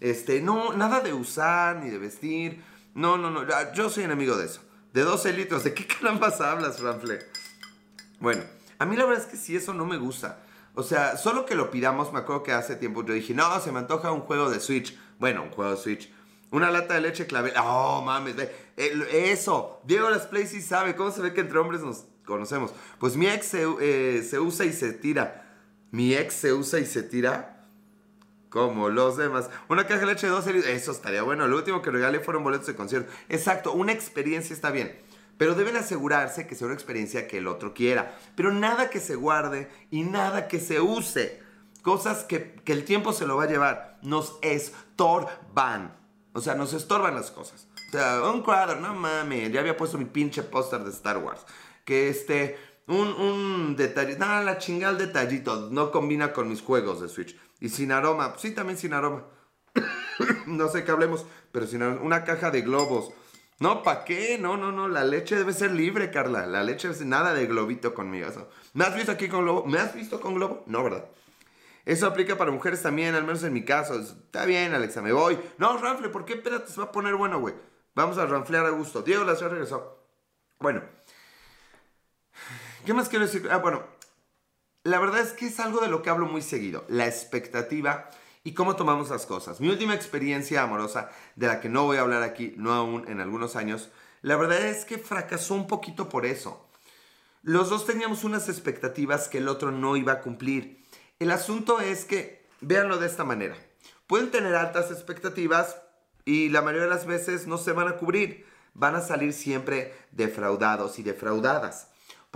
[0.00, 2.62] Este, no, nada de usar ni de vestir.
[2.94, 3.44] No, no, no.
[3.74, 4.60] Yo soy enemigo de eso.
[4.92, 5.64] De 12 litros.
[5.64, 7.20] ¿De qué carambas hablas, Ramfle?
[8.20, 8.42] Bueno,
[8.78, 10.40] a mí la verdad es que sí, eso no me gusta.
[10.74, 13.72] O sea, solo que lo pidamos, me acuerdo que hace tiempo yo dije, no, se
[13.72, 14.96] me antoja un juego de Switch.
[15.18, 16.12] Bueno, un juego de Switch.
[16.50, 17.52] Una lata de leche clavel.
[17.60, 18.36] Oh, mames.
[18.76, 19.80] Eso.
[19.84, 20.96] Diego Las Play sí sabe.
[20.96, 22.72] ¿Cómo se ve que entre hombres nos conocemos?
[22.98, 25.47] Pues mi ex se, eh, usa y se tira.
[25.90, 27.66] Mi ex se usa y se tira.
[28.48, 29.50] Como los demás.
[29.68, 30.72] Una caja de leche de 12 litros.
[30.72, 31.46] Eso estaría bueno.
[31.46, 33.12] Lo último que regalé fueron boletos de concierto.
[33.28, 33.72] Exacto.
[33.72, 34.98] Una experiencia está bien.
[35.36, 38.16] Pero deben asegurarse que sea una experiencia que el otro quiera.
[38.34, 41.42] Pero nada que se guarde y nada que se use.
[41.82, 43.98] Cosas que, que el tiempo se lo va a llevar.
[44.02, 45.96] Nos estorban.
[46.32, 47.68] O sea, nos estorban las cosas.
[47.88, 49.50] O sea, un cuadro, no mames.
[49.50, 51.44] Ya había puesto mi pinche póster de Star Wars.
[51.84, 54.16] Que este, un, un detalle.
[54.18, 55.68] Nada, la chingada el detallito.
[55.70, 57.36] No combina con mis juegos de Switch.
[57.60, 58.34] Y sin aroma.
[58.38, 59.24] Sí, también sin aroma.
[60.46, 62.00] no sé qué hablemos, pero sin aroma.
[62.02, 63.10] Una caja de globos.
[63.60, 64.38] No, ¿para qué?
[64.38, 64.88] No, no, no.
[64.88, 66.46] La leche debe ser libre, Carla.
[66.46, 68.28] La leche es nada de globito conmigo.
[68.74, 69.66] ¿Me has visto aquí con globo?
[69.66, 70.62] ¿Me has visto con globo?
[70.66, 71.06] No, ¿verdad?
[71.84, 73.98] Eso aplica para mujeres también, al menos en mi caso.
[73.98, 75.38] Está bien, Alexa, me voy.
[75.56, 76.34] No, Ranfle, ¿por qué?
[76.34, 77.54] Espérate, se va a poner bueno, güey.
[77.94, 79.02] Vamos a ranflear a gusto.
[79.02, 80.04] Diego la ciudad regresó.
[80.60, 80.82] Bueno.
[82.84, 83.48] ¿Qué más quiero decir?
[83.50, 83.82] Ah, bueno.
[84.84, 86.84] La verdad es que es algo de lo que hablo muy seguido.
[86.88, 88.08] La expectativa
[88.44, 89.60] y cómo tomamos las cosas.
[89.60, 93.20] Mi última experiencia amorosa, de la que no voy a hablar aquí, no aún en
[93.20, 93.90] algunos años,
[94.22, 96.66] la verdad es que fracasó un poquito por eso.
[97.42, 100.84] Los dos teníamos unas expectativas que el otro no iba a cumplir
[101.18, 103.56] El asunto es que, véanlo de esta manera,
[104.06, 105.76] pueden tener altas expectativas
[106.24, 109.94] y la mayoría de las veces no se van a cubrir, van a salir siempre
[110.12, 111.88] defraudados y defraudadas.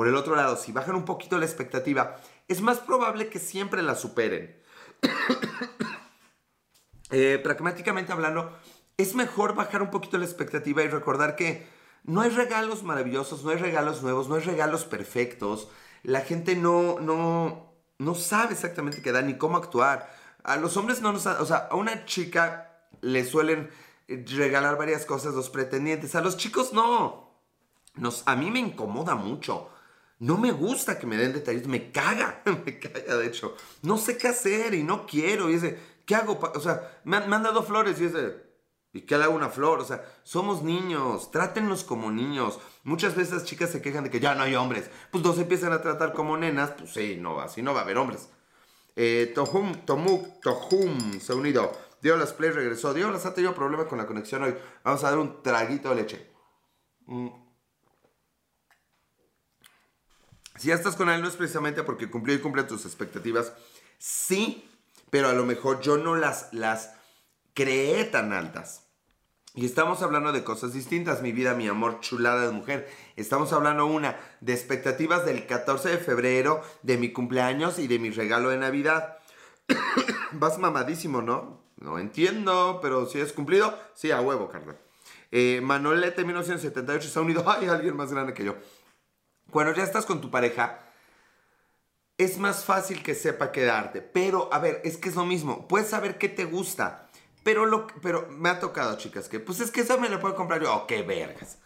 [0.03, 2.17] Por el otro lado, si bajan un poquito la expectativa,
[2.49, 4.61] es más probable que siempre la superen.
[7.15, 8.59] Eh, pragmáticamente hablando,
[8.97, 11.69] es mejor bajar un poquito la expectativa y recordar que
[12.05, 15.69] no hay regalos maravillosos, no hay regalos nuevos, no hay regalos perfectos.
[16.03, 20.11] La gente no, no, no sabe exactamente qué da ni cómo actuar.
[20.43, 21.27] A los hombres no nos...
[21.27, 23.71] O sea, a una chica le suelen
[24.09, 26.15] regalar varias cosas los pretendientes.
[26.15, 27.31] A los chicos no.
[27.95, 29.69] Nos, a mí me incomoda mucho.
[30.23, 33.57] No me gusta que me den detalles, me caga, me caga de hecho.
[33.83, 35.51] No sé qué hacer y no quiero.
[35.51, 36.39] Y ese, ¿qué hago?
[36.55, 38.37] O sea, me han, dado flores y ese,
[38.93, 39.81] ¿y qué le hago una flor?
[39.81, 42.61] O sea, somos niños, trátennos como niños.
[42.85, 44.91] Muchas veces las chicas se quejan de que ya no hay hombres.
[45.11, 47.83] Pues no se empiezan a tratar como nenas, pues sí, no, así no va a
[47.83, 48.29] haber hombres.
[48.95, 51.73] Eh, Tohum, Tomuk, Tohum se ha unido.
[52.01, 52.95] Las Play regresó.
[52.95, 54.55] las ha tenido problemas con la conexión hoy.
[54.85, 56.31] Vamos a dar un traguito de leche.
[57.07, 57.43] Mm.
[60.63, 63.53] Si ya estás con él, no es precisamente porque cumplió y cumple tus expectativas.
[63.99, 64.71] Sí,
[65.11, 66.95] pero a lo mejor yo no las, las
[67.53, 68.85] creé tan altas.
[69.57, 72.89] Y estamos hablando de cosas distintas, mi vida, mi amor, chulada de mujer.
[73.17, 78.11] Estamos hablando una de expectativas del 14 de febrero, de mi cumpleaños y de mi
[78.11, 79.19] regalo de Navidad.
[80.31, 81.61] Vas mamadísimo, ¿no?
[81.79, 84.77] No entiendo, pero si es cumplido, sí, a huevo, Carla.
[85.33, 87.45] Eh, Manolete 1978 se ha unido.
[87.51, 88.55] Ay, alguien más grande que yo.
[89.53, 90.79] Cuando ya estás con tu pareja,
[92.17, 94.01] es más fácil que sepa quedarte.
[94.01, 95.69] Pero, a ver, es que es lo mismo.
[95.69, 97.11] Puedes saber qué te gusta.
[97.43, 100.35] Pero, lo, pero me ha tocado, chicas, que pues es que eso me lo puedo
[100.35, 100.75] comprar yo.
[100.75, 101.59] Oh, qué vergas.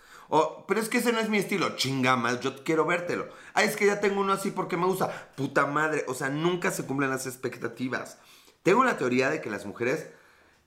[0.67, 1.77] pero es que ese no es mi estilo.
[1.77, 3.29] Chinga más, yo quiero vértelo.
[3.55, 5.31] Ay, es que ya tengo uno así porque me gusta.
[5.37, 6.05] Puta madre.
[6.09, 8.19] O sea, nunca se cumplen las expectativas.
[8.65, 10.09] Tengo la teoría de que las mujeres,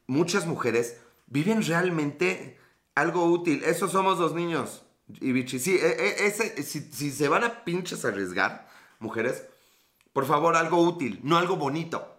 [0.07, 2.57] muchas mujeres, viven realmente
[2.95, 3.61] algo útil.
[3.65, 4.85] Esos somos los niños.
[5.21, 8.69] Y bichi, sí, e, e, si, se van a pinches arriesgar,
[8.99, 9.45] mujeres,
[10.13, 12.15] por favor, algo útil, no algo bonito.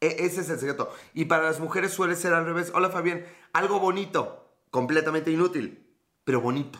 [0.00, 0.92] E, ese es el secreto.
[1.14, 2.70] Y para las mujeres suele ser al revés.
[2.74, 5.86] Hola Fabián, algo bonito, completamente inútil,
[6.24, 6.78] pero bonito.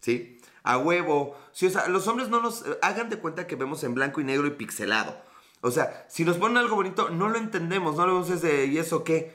[0.00, 0.40] ¿Sí?
[0.64, 1.38] A huevo.
[1.52, 4.24] Sí, o sea, los hombres no nos hagan de cuenta que vemos en blanco y
[4.24, 5.16] negro y pixelado.
[5.60, 8.78] O sea, si nos ponen algo bonito, no lo entendemos, no lo vemos de, ¿y
[8.78, 9.34] eso qué?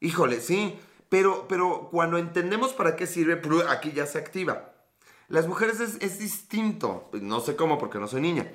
[0.00, 0.78] Híjole, sí.
[1.08, 4.72] Pero, pero cuando entendemos para qué sirve, aquí ya se activa.
[5.28, 7.08] Las mujeres es, distinto.
[7.10, 8.50] Pues, no sé cómo porque no soy niña.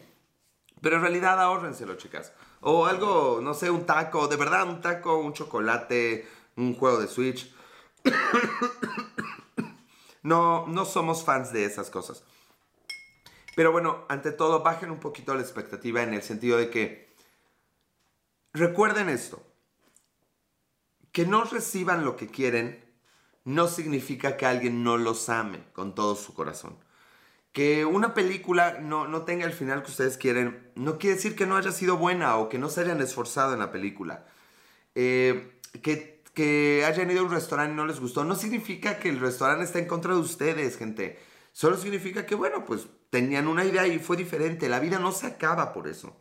[0.82, 2.34] Pero en realidad ahórrenselo, chicas.
[2.62, 7.08] O algo, no sé, un taco, de verdad, un taco, un chocolate, un juego de
[7.08, 7.54] Switch.
[10.24, 12.24] no, no somos fans de esas cosas.
[13.56, 17.14] Pero bueno, ante todo, bajen un poquito la expectativa en el sentido de que
[18.54, 19.42] recuerden esto
[21.14, 22.84] que no reciban lo que quieren
[23.46, 26.78] no significa que alguien no los ame con todo su corazón.
[27.52, 31.46] Que una película no, no tenga el final que ustedes quieren no quiere decir que
[31.46, 34.26] no haya sido buena o que no se hayan esforzado en la película.
[34.96, 39.10] Eh, que, que hayan ido a un restaurante y no les gustó no significa que
[39.10, 41.20] el restaurante está en contra de ustedes, gente.
[41.52, 44.68] Solo significa que, bueno, pues tenían una idea y fue diferente.
[44.68, 46.18] La vida no se acaba por eso.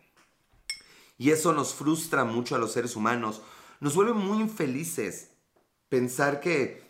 [1.17, 3.41] Y eso nos frustra mucho a los seres humanos
[3.83, 5.33] nos vuelve muy infelices
[5.89, 6.89] pensar que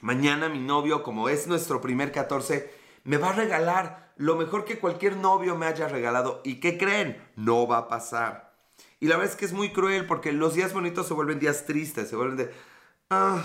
[0.00, 2.68] mañana mi novio, como es nuestro primer 14,
[3.04, 6.40] me va a regalar lo mejor que cualquier novio me haya regalado.
[6.44, 7.24] ¿Y qué creen?
[7.36, 8.58] No va a pasar.
[8.98, 11.64] Y la verdad es que es muy cruel porque los días bonitos se vuelven días
[11.64, 12.54] tristes, se vuelven de...
[13.08, 13.40] Ah.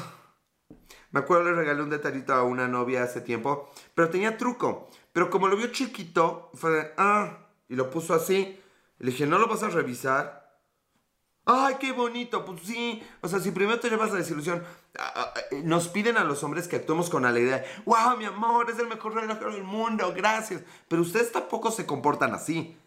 [1.12, 4.90] Me acuerdo le regalé un detallito a una novia hace tiempo, pero tenía truco.
[5.12, 6.94] Pero como lo vio chiquito, fue de...
[6.98, 7.46] Ah.
[7.70, 8.60] Y lo puso así.
[8.98, 10.43] Le dije, ¿no lo vas a revisar?
[11.46, 12.46] ¡Ay, qué bonito!
[12.46, 14.64] Pues sí, o sea, si primero te llevas la desilusión,
[14.98, 17.66] ah, ah, eh, nos piden a los hombres que actuemos con alegría.
[17.86, 18.70] ¡Wow, mi amor!
[18.70, 20.62] Es el mejor reloj del mundo, gracias.
[20.88, 22.78] Pero ustedes tampoco se comportan así.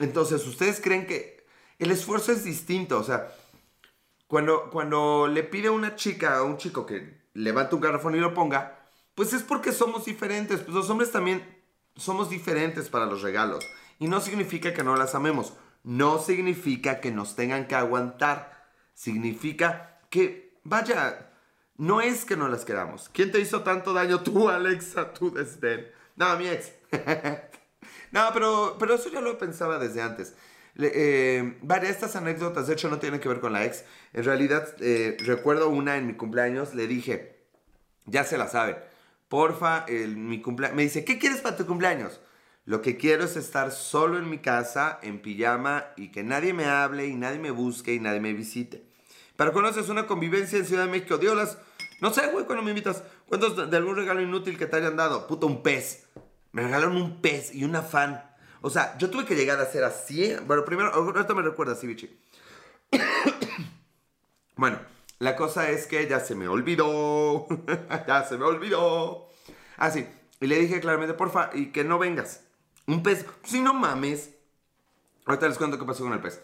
[0.00, 1.46] Entonces, ustedes creen que
[1.78, 2.98] el esfuerzo es distinto.
[2.98, 3.32] O sea,
[4.26, 8.20] cuando, cuando le pide a una chica a un chico que levante un garrafón y
[8.20, 8.80] lo ponga,
[9.14, 10.60] pues es porque somos diferentes.
[10.60, 11.62] Pues los hombres también
[11.94, 13.64] somos diferentes para los regalos.
[14.00, 15.52] Y no significa que no las amemos
[15.84, 18.66] no significa que nos tengan que aguantar.
[18.94, 21.30] Significa que, vaya,
[21.76, 23.08] no es que no las queramos.
[23.08, 24.20] ¿Quién te hizo tanto daño?
[24.22, 25.88] Tú, Alexa, tú desdén.
[26.16, 26.72] No, mi ex.
[28.12, 30.34] no, pero, pero eso ya lo pensaba desde antes.
[30.78, 33.84] Eh, varias estas anécdotas, de hecho, no tienen que ver con la ex.
[34.12, 37.46] En realidad, eh, recuerdo una en mi cumpleaños, le dije,
[38.06, 38.76] ya se la sabe.
[39.28, 40.76] Porfa, mi cumpleaños.
[40.76, 42.20] Me dice, ¿qué quieres para tu cumpleaños?
[42.64, 46.66] Lo que quiero es estar solo en mi casa, en pijama, y que nadie me
[46.66, 48.84] hable, y nadie me busque, y nadie me visite.
[49.36, 51.58] Pero conoces una convivencia en Ciudad de México, Diolas.
[52.00, 53.02] No sé, güey, cuando me invitas.
[53.26, 55.26] ¿Cuántos de algún regalo inútil que te hayan dado?
[55.26, 56.06] Puta, un pez.
[56.52, 58.22] Me regalaron un pez y una fan.
[58.60, 60.32] O sea, yo tuve que llegar a ser así.
[60.46, 62.16] Bueno, primero, esto me recuerda así, bichi.
[64.56, 64.78] bueno,
[65.18, 67.48] la cosa es que ya se me olvidó.
[68.06, 69.28] ya se me olvidó.
[69.76, 70.06] Así.
[70.08, 72.44] Ah, y le dije claramente, porfa, y que no vengas.
[72.92, 73.24] Un pez.
[73.44, 74.34] Si no mames.
[75.24, 76.40] Ahorita les cuento qué pasó con el pez.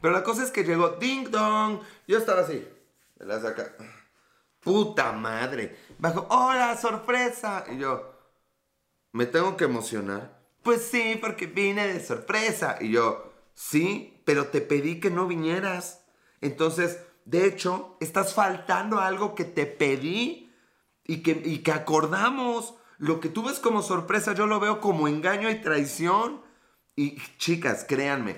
[0.00, 1.80] Pero la cosa es que llegó ding dong.
[2.08, 2.66] Yo estaba así.
[3.18, 3.74] Me la saca.
[4.60, 5.76] Puta madre.
[5.98, 7.64] Bajo, hola, sorpresa.
[7.70, 8.12] Y yo,
[9.12, 10.42] ¿me tengo que emocionar?
[10.62, 12.78] Pues sí, porque vine de sorpresa.
[12.80, 16.04] Y yo, sí, pero te pedí que no vinieras.
[16.40, 20.52] Entonces, de hecho, estás faltando algo que te pedí
[21.04, 22.74] y que, y que acordamos.
[23.04, 26.40] Lo que tú ves como sorpresa, yo lo veo como engaño y traición.
[26.96, 28.36] Y chicas, créanme,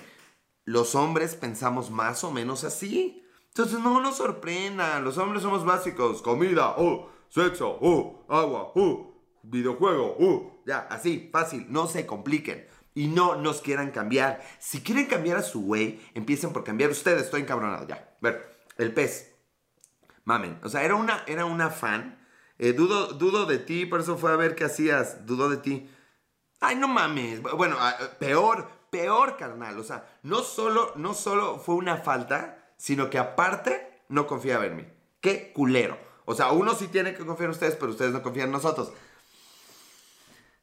[0.64, 3.24] los hombres pensamos más o menos así.
[3.46, 6.20] Entonces no nos sorprendan, los hombres somos básicos.
[6.20, 10.61] Comida, oh, sexo, oh, agua, oh, videojuego, oh.
[10.66, 12.66] Ya, así, fácil, no se compliquen.
[12.92, 14.42] Y no nos quieran cambiar.
[14.59, 17.22] Si quieren cambiar a su güey, empiecen por cambiar ustedes.
[17.22, 18.16] Estoy encabronado ya.
[18.20, 19.33] Ver, el pez.
[20.24, 20.59] Mamen.
[20.64, 22.26] O sea, era una, era una fan.
[22.59, 25.27] Eh, dudo, dudo de ti, por eso fue a ver qué hacías.
[25.27, 25.90] Dudo de ti.
[26.61, 27.42] Ay, no mames.
[27.42, 29.79] Bueno, ah, peor, peor, carnal.
[29.79, 34.77] O sea, no solo, no solo fue una falta, sino que aparte no confiaba en
[34.77, 34.85] mí.
[35.21, 35.99] Qué culero.
[36.25, 38.92] O sea, uno sí tiene que confiar en ustedes, pero ustedes no confían en nosotros.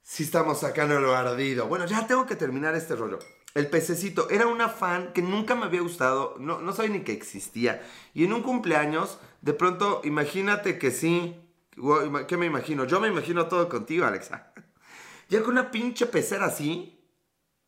[0.01, 1.67] Sí estamos sacando lo ardido.
[1.67, 3.19] Bueno, ya tengo que terminar este rollo.
[3.53, 7.13] El pececito era una fan que nunca me había gustado, no, no sabía ni que
[7.13, 7.81] existía.
[8.13, 11.39] Y en un cumpleaños, de pronto, imagínate que sí.
[12.27, 12.85] ¿Qué me imagino?
[12.85, 14.53] Yo me imagino todo contigo, Alexa.
[15.29, 17.01] Ya con una pinche pecera así,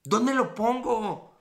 [0.03, 1.35] ¿dónde lo pongo?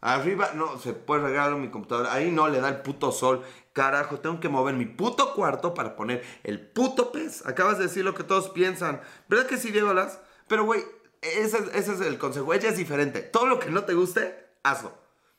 [0.00, 2.12] Arriba, no, se puede regalar mi computadora.
[2.12, 3.42] Ahí no le da el puto sol.
[3.74, 7.44] Carajo, tengo que mover mi puto cuarto para poner el puto pez.
[7.46, 9.02] Acabas de decir lo que todos piensan.
[9.28, 10.20] ¿Verdad que sí, Diego Las?
[10.48, 10.82] Pero, güey,
[11.20, 12.54] ese, ese, es el consejo.
[12.54, 13.20] Ella es diferente.
[13.20, 14.94] Todo lo que no te guste, hazlo.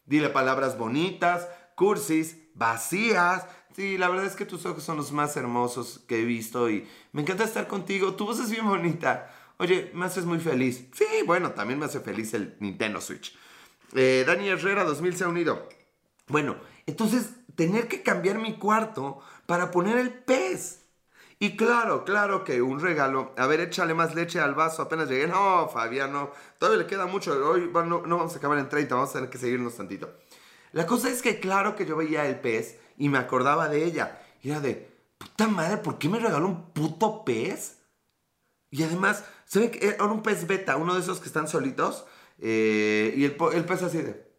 [0.06, 3.48] Dile palabras bonitas, cursis, vacías.
[3.82, 6.88] Sí, la verdad es que tus ojos son los más hermosos que he visto y
[7.14, 8.14] me encanta estar contigo.
[8.14, 9.34] Tu voz es bien bonita.
[9.58, 10.86] Oye, me haces muy feliz.
[10.94, 13.36] Sí, bueno, también me hace feliz el Nintendo Switch.
[13.96, 15.68] Eh, Dani Herrera 2000 se ha unido.
[16.28, 20.86] Bueno, entonces tener que cambiar mi cuarto para poner el pez.
[21.40, 23.34] Y claro, claro que un regalo.
[23.40, 24.84] A ver, échale más leche al vaso.
[24.84, 25.26] Apenas llegué.
[25.26, 26.30] No, Fabiano.
[26.60, 27.34] Todavía le queda mucho.
[27.50, 28.94] Hoy no, no vamos a acabar en 30.
[28.94, 30.14] Vamos a tener que seguirnos tantito.
[30.74, 34.22] La cosa es que claro que yo veía el pez y me acordaba de ella.
[34.42, 37.78] Y era de, puta madre, ¿por qué me regaló un puto pez?
[38.70, 42.06] Y además, se ve que era un pez beta, uno de esos que están solitos.
[42.40, 44.32] Eh, y el, pez así de...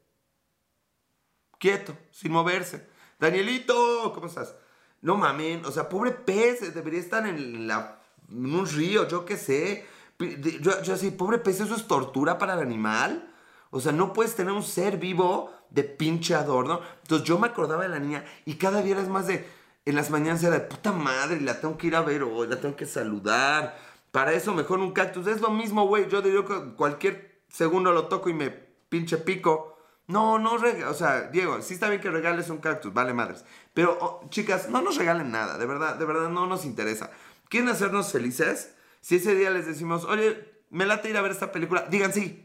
[1.58, 2.88] Quieto, sin moverse.
[3.20, 4.56] Danielito, ¿cómo estás?
[5.00, 9.36] No mames, o sea, pobre pez, debería estar en, la, en un río, yo qué
[9.36, 9.86] sé.
[10.18, 13.31] Yo, yo así, pobre pez, ¿eso es tortura para el animal?
[13.74, 16.80] O sea, no puedes tener un ser vivo de pinche adorno.
[17.00, 19.48] Entonces yo me acordaba de la niña y cada día era más de...
[19.84, 22.60] En las mañanas era de puta madre, la tengo que ir a ver hoy, la
[22.60, 23.76] tengo que saludar.
[24.12, 25.26] Para eso mejor un cactus.
[25.26, 26.08] Es lo mismo, güey.
[26.08, 29.78] Yo diría que cualquier segundo lo toco y me pinche pico.
[30.06, 33.44] No, no o sea, Diego, sí está bien que regales un cactus, vale madres.
[33.72, 37.10] Pero, oh, chicas, no nos regalen nada, de verdad, de verdad no nos interesa.
[37.48, 38.74] ¿Quieren hacernos felices?
[39.00, 42.41] Si ese día les decimos, oye, me late ir a ver esta película, digan sí.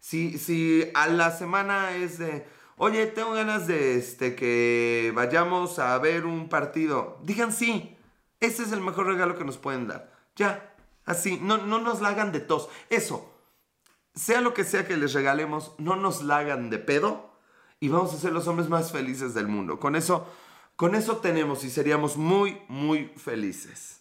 [0.00, 5.96] Si, si a la semana es de, oye, tengo ganas de este, que vayamos a
[5.98, 7.96] ver un partido, digan sí.
[8.40, 10.10] Ese es el mejor regalo que nos pueden dar.
[10.34, 12.70] Ya, así, no, no nos la hagan de tos.
[12.88, 13.30] Eso,
[14.14, 17.30] sea lo que sea que les regalemos, no nos la hagan de pedo
[17.78, 19.78] y vamos a ser los hombres más felices del mundo.
[19.78, 20.26] Con eso,
[20.76, 23.99] con eso tenemos y seríamos muy, muy felices.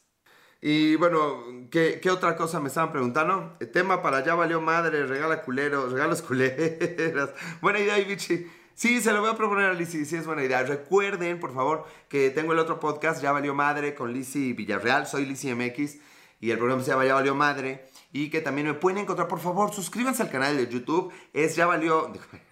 [0.61, 3.55] Y bueno, ¿qué, otra cosa me estaban preguntando?
[3.59, 7.29] El tema para ya valió madre, regala culeros, regalos culeras.
[7.61, 8.45] Buena idea, Ibichi.
[8.73, 10.63] Sí, se lo voy a proponer a Lizzy, sí es buena idea.
[10.63, 15.05] Recuerden, por favor, que tengo el otro podcast, Ya Valió Madre, con Lizzy Villarreal.
[15.05, 15.97] Soy Lizzy MX
[16.39, 19.39] y el programa se llama Ya Valió Madre y que también me pueden encontrar, por
[19.39, 21.13] favor, suscríbanse al canal de YouTube.
[21.33, 22.11] Es ya valió,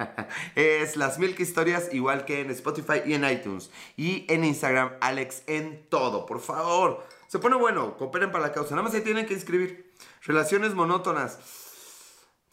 [0.56, 3.72] es las Milk Historias, igual que en Spotify y en iTunes.
[3.96, 7.06] Y en Instagram, Alex en todo, por favor.
[7.28, 8.72] Se pone bueno, cooperen para la causa.
[8.72, 9.94] Nada más se tienen que inscribir.
[10.24, 11.40] Relaciones monótonas.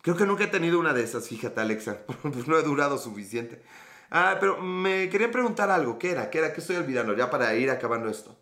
[0.03, 1.99] Creo que nunca he tenido una de esas, fíjate, Alexa.
[2.47, 3.63] No he durado suficiente.
[4.11, 5.99] Ah, pero me quería preguntar algo.
[5.99, 6.31] ¿Qué era?
[6.31, 6.53] ¿Qué era?
[6.53, 7.15] ¿Qué estoy olvidando?
[7.15, 8.39] Ya para ir acabando esto.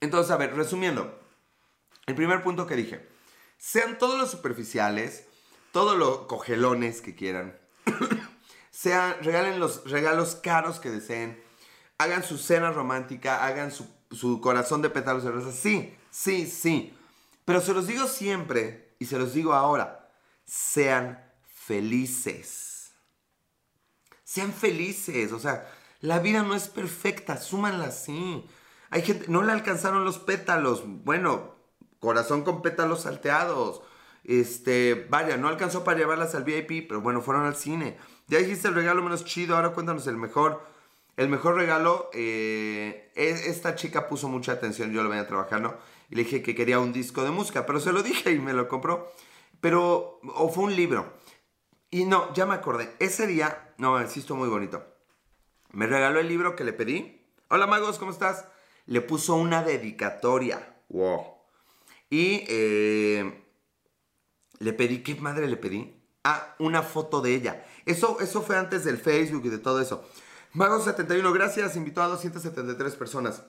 [0.00, 1.20] Entonces, a ver, resumiendo.
[2.06, 3.16] El primer punto que dije
[3.58, 5.26] sean todos los superficiales,
[5.72, 7.58] todo lo cogelones que quieran.
[8.70, 11.42] Sean, regalen los regalos caros que deseen.
[11.98, 15.54] Hagan su cena romántica, hagan su, su corazón de pétalos de rosas.
[15.54, 16.96] Sí, sí, sí.
[17.44, 20.10] Pero se los digo siempre y se los digo ahora.
[20.44, 22.92] Sean felices.
[24.24, 25.32] Sean felices.
[25.32, 27.36] O sea, la vida no es perfecta.
[27.36, 28.44] Súmanla así.
[28.90, 30.82] Hay gente, no le alcanzaron los pétalos.
[30.84, 31.54] Bueno,
[32.00, 33.82] corazón con pétalos salteados.
[34.24, 37.96] Este, vaya, no alcanzó para llevarlas al VIP, pero bueno, fueron al cine.
[38.26, 40.66] Ya dijiste el regalo menos chido, ahora cuéntanos el mejor.
[41.16, 45.78] El mejor regalo, eh, esta chica puso mucha atención, yo lo venía trabajando,
[46.10, 48.52] y le dije que quería un disco de música, pero se lo dije y me
[48.52, 49.10] lo compró.
[49.60, 51.14] Pero, o fue un libro.
[51.90, 54.84] Y no, ya me acordé, ese día, no, sí estuvo muy bonito.
[55.72, 57.26] Me regaló el libro que le pedí.
[57.48, 58.46] Hola magos, ¿cómo estás?
[58.84, 60.76] Le puso una dedicatoria.
[60.90, 61.24] Wow.
[62.10, 63.42] Y eh,
[64.58, 65.94] le pedí, ¿qué madre le pedí?
[66.24, 67.64] Ah, una foto de ella.
[67.86, 70.04] Eso, eso fue antes del Facebook y de todo eso.
[70.56, 73.42] Mago71, gracias, invitó a 273 personas.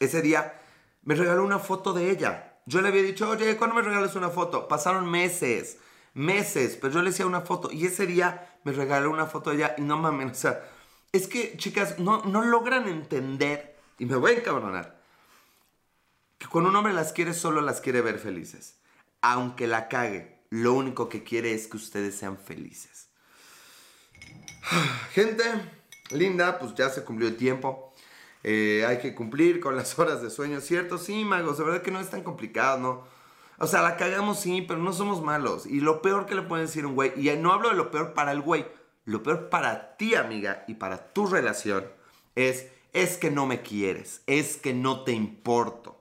[0.00, 0.60] Ese día
[1.02, 2.58] me regaló una foto de ella.
[2.66, 4.66] Yo le había dicho, oye, ¿cuándo me regalas una foto?
[4.66, 5.78] Pasaron meses,
[6.14, 7.70] meses, pero yo le decía una foto.
[7.70, 10.68] Y ese día me regaló una foto de ella y no mames, o sea,
[11.12, 15.00] es que, chicas, no, no logran entender, y me voy a encabronar,
[16.36, 18.80] que cuando un hombre las quiere, solo las quiere ver felices.
[19.20, 23.08] Aunque la cague, lo único que quiere es que ustedes sean felices.
[25.12, 25.77] Gente
[26.10, 27.92] linda, pues ya se cumplió el tiempo.
[28.44, 30.98] Eh, hay que cumplir con las horas de sueño, ¿cierto?
[30.98, 33.04] Sí, magos, de verdad que no es tan complicado, ¿no?
[33.58, 35.66] O sea, la cagamos sí, pero no somos malos.
[35.66, 37.90] Y lo peor que le pueden decir a un güey, y no hablo de lo
[37.90, 38.66] peor para el güey,
[39.04, 41.86] lo peor para ti, amiga, y para tu relación,
[42.36, 45.98] es, es que no me quieres, es que no te importo.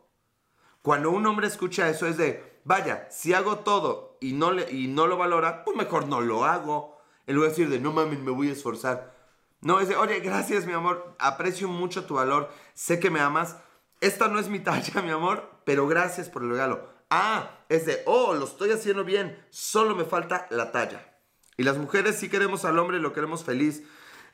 [0.84, 4.88] Cuando un hombre escucha eso es de, vaya, si hago todo y no, le, y
[4.88, 6.98] no lo valora, pues mejor no lo hago.
[7.26, 9.16] En lugar de decir de, no mames, me voy a esforzar.
[9.62, 13.58] No, es de, oye, gracias, mi amor, aprecio mucho tu valor, sé que me amas.
[14.02, 16.88] Esta no es mi talla, mi amor, pero gracias por el regalo.
[17.10, 21.17] Ah, es de, oh, lo estoy haciendo bien, solo me falta la talla.
[21.58, 23.84] Y las mujeres sí queremos al hombre lo queremos feliz.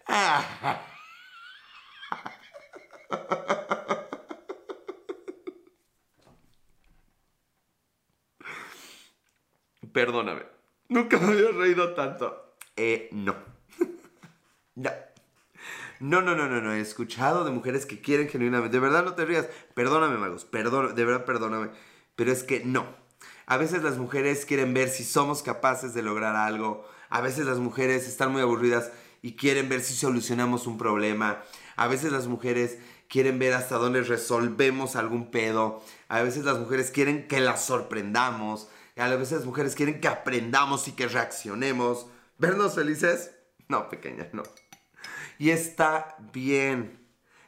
[9.94, 10.44] Perdóname.
[10.90, 12.56] Nunca me había reído tanto.
[12.76, 13.36] Eh, no.
[14.76, 14.92] no.
[16.04, 16.74] No, no, no, no, no.
[16.74, 18.76] He escuchado de mujeres que quieren genuinamente.
[18.76, 19.48] De verdad no te rías.
[19.74, 20.48] Perdóname, magos.
[20.52, 21.70] De verdad perdóname.
[22.16, 22.86] Pero es que no.
[23.46, 27.60] A veces las mujeres quieren ver si somos capaces de lograr algo a veces las
[27.60, 31.44] mujeres están muy aburridas y quieren ver si solucionamos un problema.
[31.76, 35.84] A veces las mujeres quieren ver hasta dónde resolvemos algún pedo.
[36.08, 38.68] A veces las mujeres quieren que las sorprendamos.
[38.98, 42.08] A veces las mujeres quieren que aprendamos y que reaccionemos.
[42.40, 43.30] ¿Vernos felices?
[43.68, 44.42] No, pequeña, no.
[45.40, 47.00] Y está bien.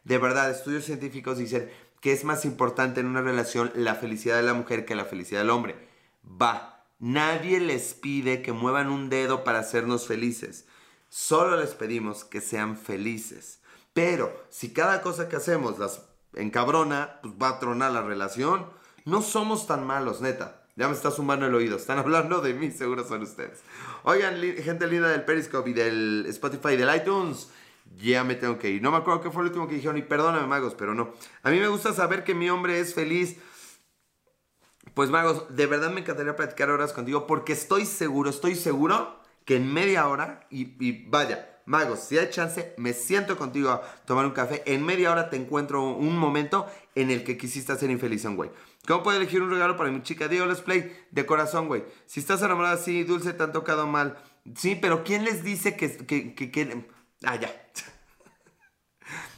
[0.03, 1.69] De verdad, estudios científicos dicen
[2.01, 5.41] que es más importante en una relación la felicidad de la mujer que la felicidad
[5.41, 5.75] del hombre.
[6.23, 10.65] Va, Nadie les pide que muevan un dedo para hacernos felices.
[11.09, 13.59] Solo les pedimos que sean felices.
[13.93, 16.01] Pero si cada cosa que hacemos las
[16.33, 18.67] encabrona, pues va a tronar la relación.
[19.03, 20.63] No somos tan malos, neta.
[20.77, 21.75] Ya me está sumando el oído.
[21.75, 23.61] Están hablando de mí, seguro son ustedes.
[24.03, 27.49] Oigan, gente linda del Periscope y del Spotify y del iTunes.
[27.97, 28.81] Ya me tengo que ir.
[28.81, 31.13] No me acuerdo qué fue lo último que dijeron y perdóname, magos, pero no.
[31.43, 33.37] A mí me gusta saber que mi hombre es feliz.
[34.93, 39.57] Pues magos, de verdad me encantaría platicar horas contigo porque estoy seguro, estoy seguro que
[39.57, 44.31] en media hora, y, vaya, magos, si hay chance, me siento contigo a tomar un
[44.31, 48.29] café, en media hora te encuentro un momento en el que quisiste hacer infeliz a
[48.29, 48.51] un güey.
[48.87, 50.27] ¿Cómo puedo elegir un regalo para mi chica?
[50.27, 51.83] Digo, let's play de corazón, güey.
[52.05, 54.17] Si estás enamorada así, dulce, te han tocado mal.
[54.55, 55.97] Sí, pero ¿quién les dice que...
[55.97, 56.94] que, que, que...
[57.25, 57.49] Ah, ya.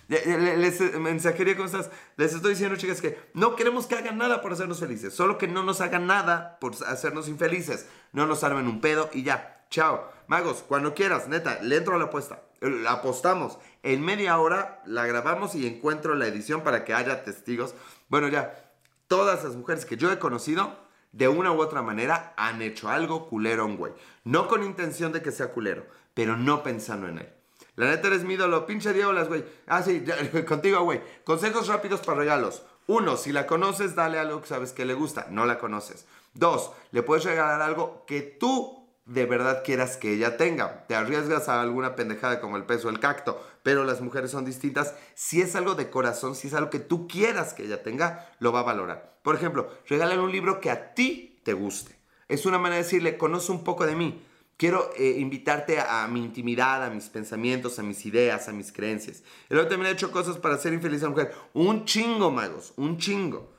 [0.08, 1.90] Les, mensajería ¿cómo estás?
[2.16, 5.14] Les estoy diciendo, chicas, que no queremos que hagan nada por hacernos felices.
[5.14, 7.88] Solo que no nos hagan nada por hacernos infelices.
[8.14, 9.66] No nos armen un pedo y ya.
[9.70, 10.10] Chao.
[10.28, 12.42] Magos, cuando quieras, neta, le entro a la apuesta.
[12.62, 13.60] La apostamos.
[13.84, 17.76] En media hora la grabamos y encuentro la edición para que haya testigos.
[18.08, 18.64] Bueno, ya.
[19.08, 20.76] Todas las mujeres que yo he conocido,
[21.12, 23.94] de una u otra manera, han hecho algo culero un güey.
[24.24, 27.37] No con intención de que sea culero, pero no pensando en él.
[27.78, 28.66] La neta eres mi ídolo.
[28.66, 29.46] Pinche las güey.
[29.68, 30.04] Ah, sí,
[30.48, 31.02] contigo, güey.
[31.24, 32.64] Consejos rápidos para regalos.
[32.88, 35.28] Uno, si la conoces, dale algo que sabes que le gusta.
[35.30, 36.06] No la conoces.
[36.34, 40.86] Dos, le puedes regalar algo que tú de verdad quieras que ella tenga.
[40.88, 44.96] Te arriesgas a alguna pendejada como el peso del cacto, pero las mujeres son distintas.
[45.16, 48.52] Si es algo de corazón, si es algo que tú quieras que ella tenga, lo
[48.52, 49.20] va a valorar.
[49.22, 51.96] Por ejemplo, regálale un libro que a ti te guste.
[52.28, 54.26] Es una manera de decirle, conoce un poco de mí.
[54.58, 59.22] Quiero eh, invitarte a, mi intimidad, a mis pensamientos, a mis ideas, a mis creencias.
[59.50, 61.32] Y luego también he hecho cosas para ser infeliz a la mujer.
[61.54, 63.54] Un chingo, magos, un chingo.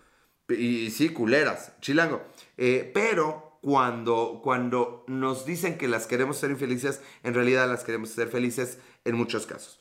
[0.48, 2.22] Y, sí, culeras, chilango.
[2.56, 8.10] Eh, pero cuando, cuando nos dicen que las queremos ser infelices, en realidad las queremos
[8.10, 9.78] ser felices en muchos casos.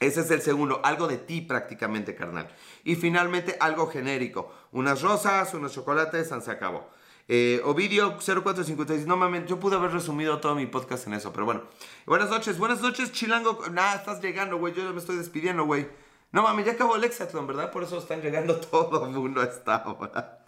[0.00, 2.48] Ese es el segundo, algo de ti prácticamente, carnal.
[2.82, 4.50] Y finalmente, algo genérico.
[4.72, 6.88] Unas rosas, unos chocolates, se acabó.
[7.26, 11.46] Eh, Ovidio 0456, no mames, yo pude haber resumido todo mi podcast en eso, pero
[11.46, 11.62] bueno.
[12.04, 13.58] Buenas noches, buenas noches, Chilango.
[13.70, 15.88] Nada, estás llegando, güey, yo ya me estoy despidiendo, güey.
[16.32, 17.70] No mames, ya acabó el Hexatlón, ¿verdad?
[17.70, 20.44] Por eso están llegando todo el mundo a esta hora.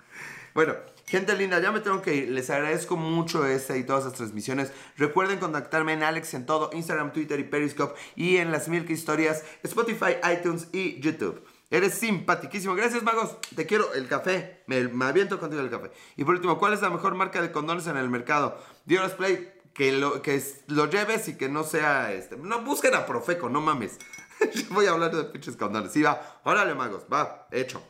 [0.53, 0.75] Bueno,
[1.07, 2.31] gente linda, ya me tengo que ir.
[2.31, 4.73] Les agradezco mucho este y todas las transmisiones.
[4.97, 7.95] Recuerden contactarme en Alex en todo, Instagram, Twitter y Periscope.
[8.17, 11.43] Y en las Milk Historias, Spotify, iTunes y YouTube.
[11.71, 12.75] Eres simpaticísimo.
[12.75, 13.37] Gracias, magos.
[13.55, 13.93] Te quiero.
[13.95, 14.63] El café.
[14.67, 15.91] Me, aviento contigo el café.
[16.17, 18.59] Y por último, ¿cuál es la mejor marca de condones en el mercado?
[18.85, 19.53] Dios Play.
[19.75, 22.39] Que lo, que lo lleves y que no sea este.
[22.39, 23.99] No busquen a Profeco, no mames.
[24.71, 25.93] voy a hablar de pinches condones.
[25.93, 26.41] Sí, va.
[26.45, 27.05] Órale, magos.
[27.13, 27.47] Va.
[27.51, 27.83] Hecho.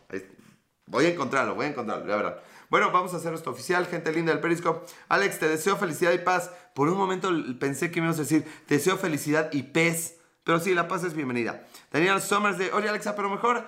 [0.87, 2.37] Voy a encontrarlo, voy a encontrarlo, ya verán.
[2.71, 4.87] Bueno, vamos a hacer esto oficial, gente linda del Periscope.
[5.09, 6.51] Alex, te deseo felicidad y paz.
[6.75, 10.19] Por un momento pensé que me a decir, te deseo felicidad y pez.
[10.47, 11.67] Pero sí, la paz es bienvenida.
[11.91, 13.67] Daniel Somers de, oye Alexa, pero mejor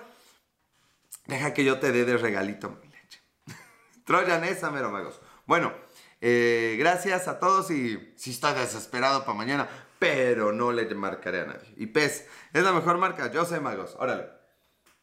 [1.27, 3.21] deja que yo te dé de regalito mi leche.
[4.05, 5.19] Troyan esa, mero magos.
[5.45, 5.73] Bueno,
[6.21, 9.67] eh, gracias a todos y si está desesperado para mañana,
[9.99, 11.73] pero no le marcaré a nadie.
[11.75, 14.29] Y pez, es la mejor marca, yo sé magos, órale.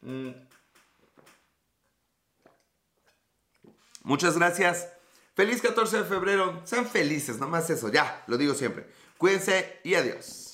[0.00, 0.30] Mm.
[4.04, 4.88] Muchas gracias.
[5.34, 6.62] Feliz 14 de febrero.
[6.64, 7.90] Sean felices, nomás eso.
[7.90, 8.86] Ya, lo digo siempre.
[9.18, 10.45] Cuídense y adiós.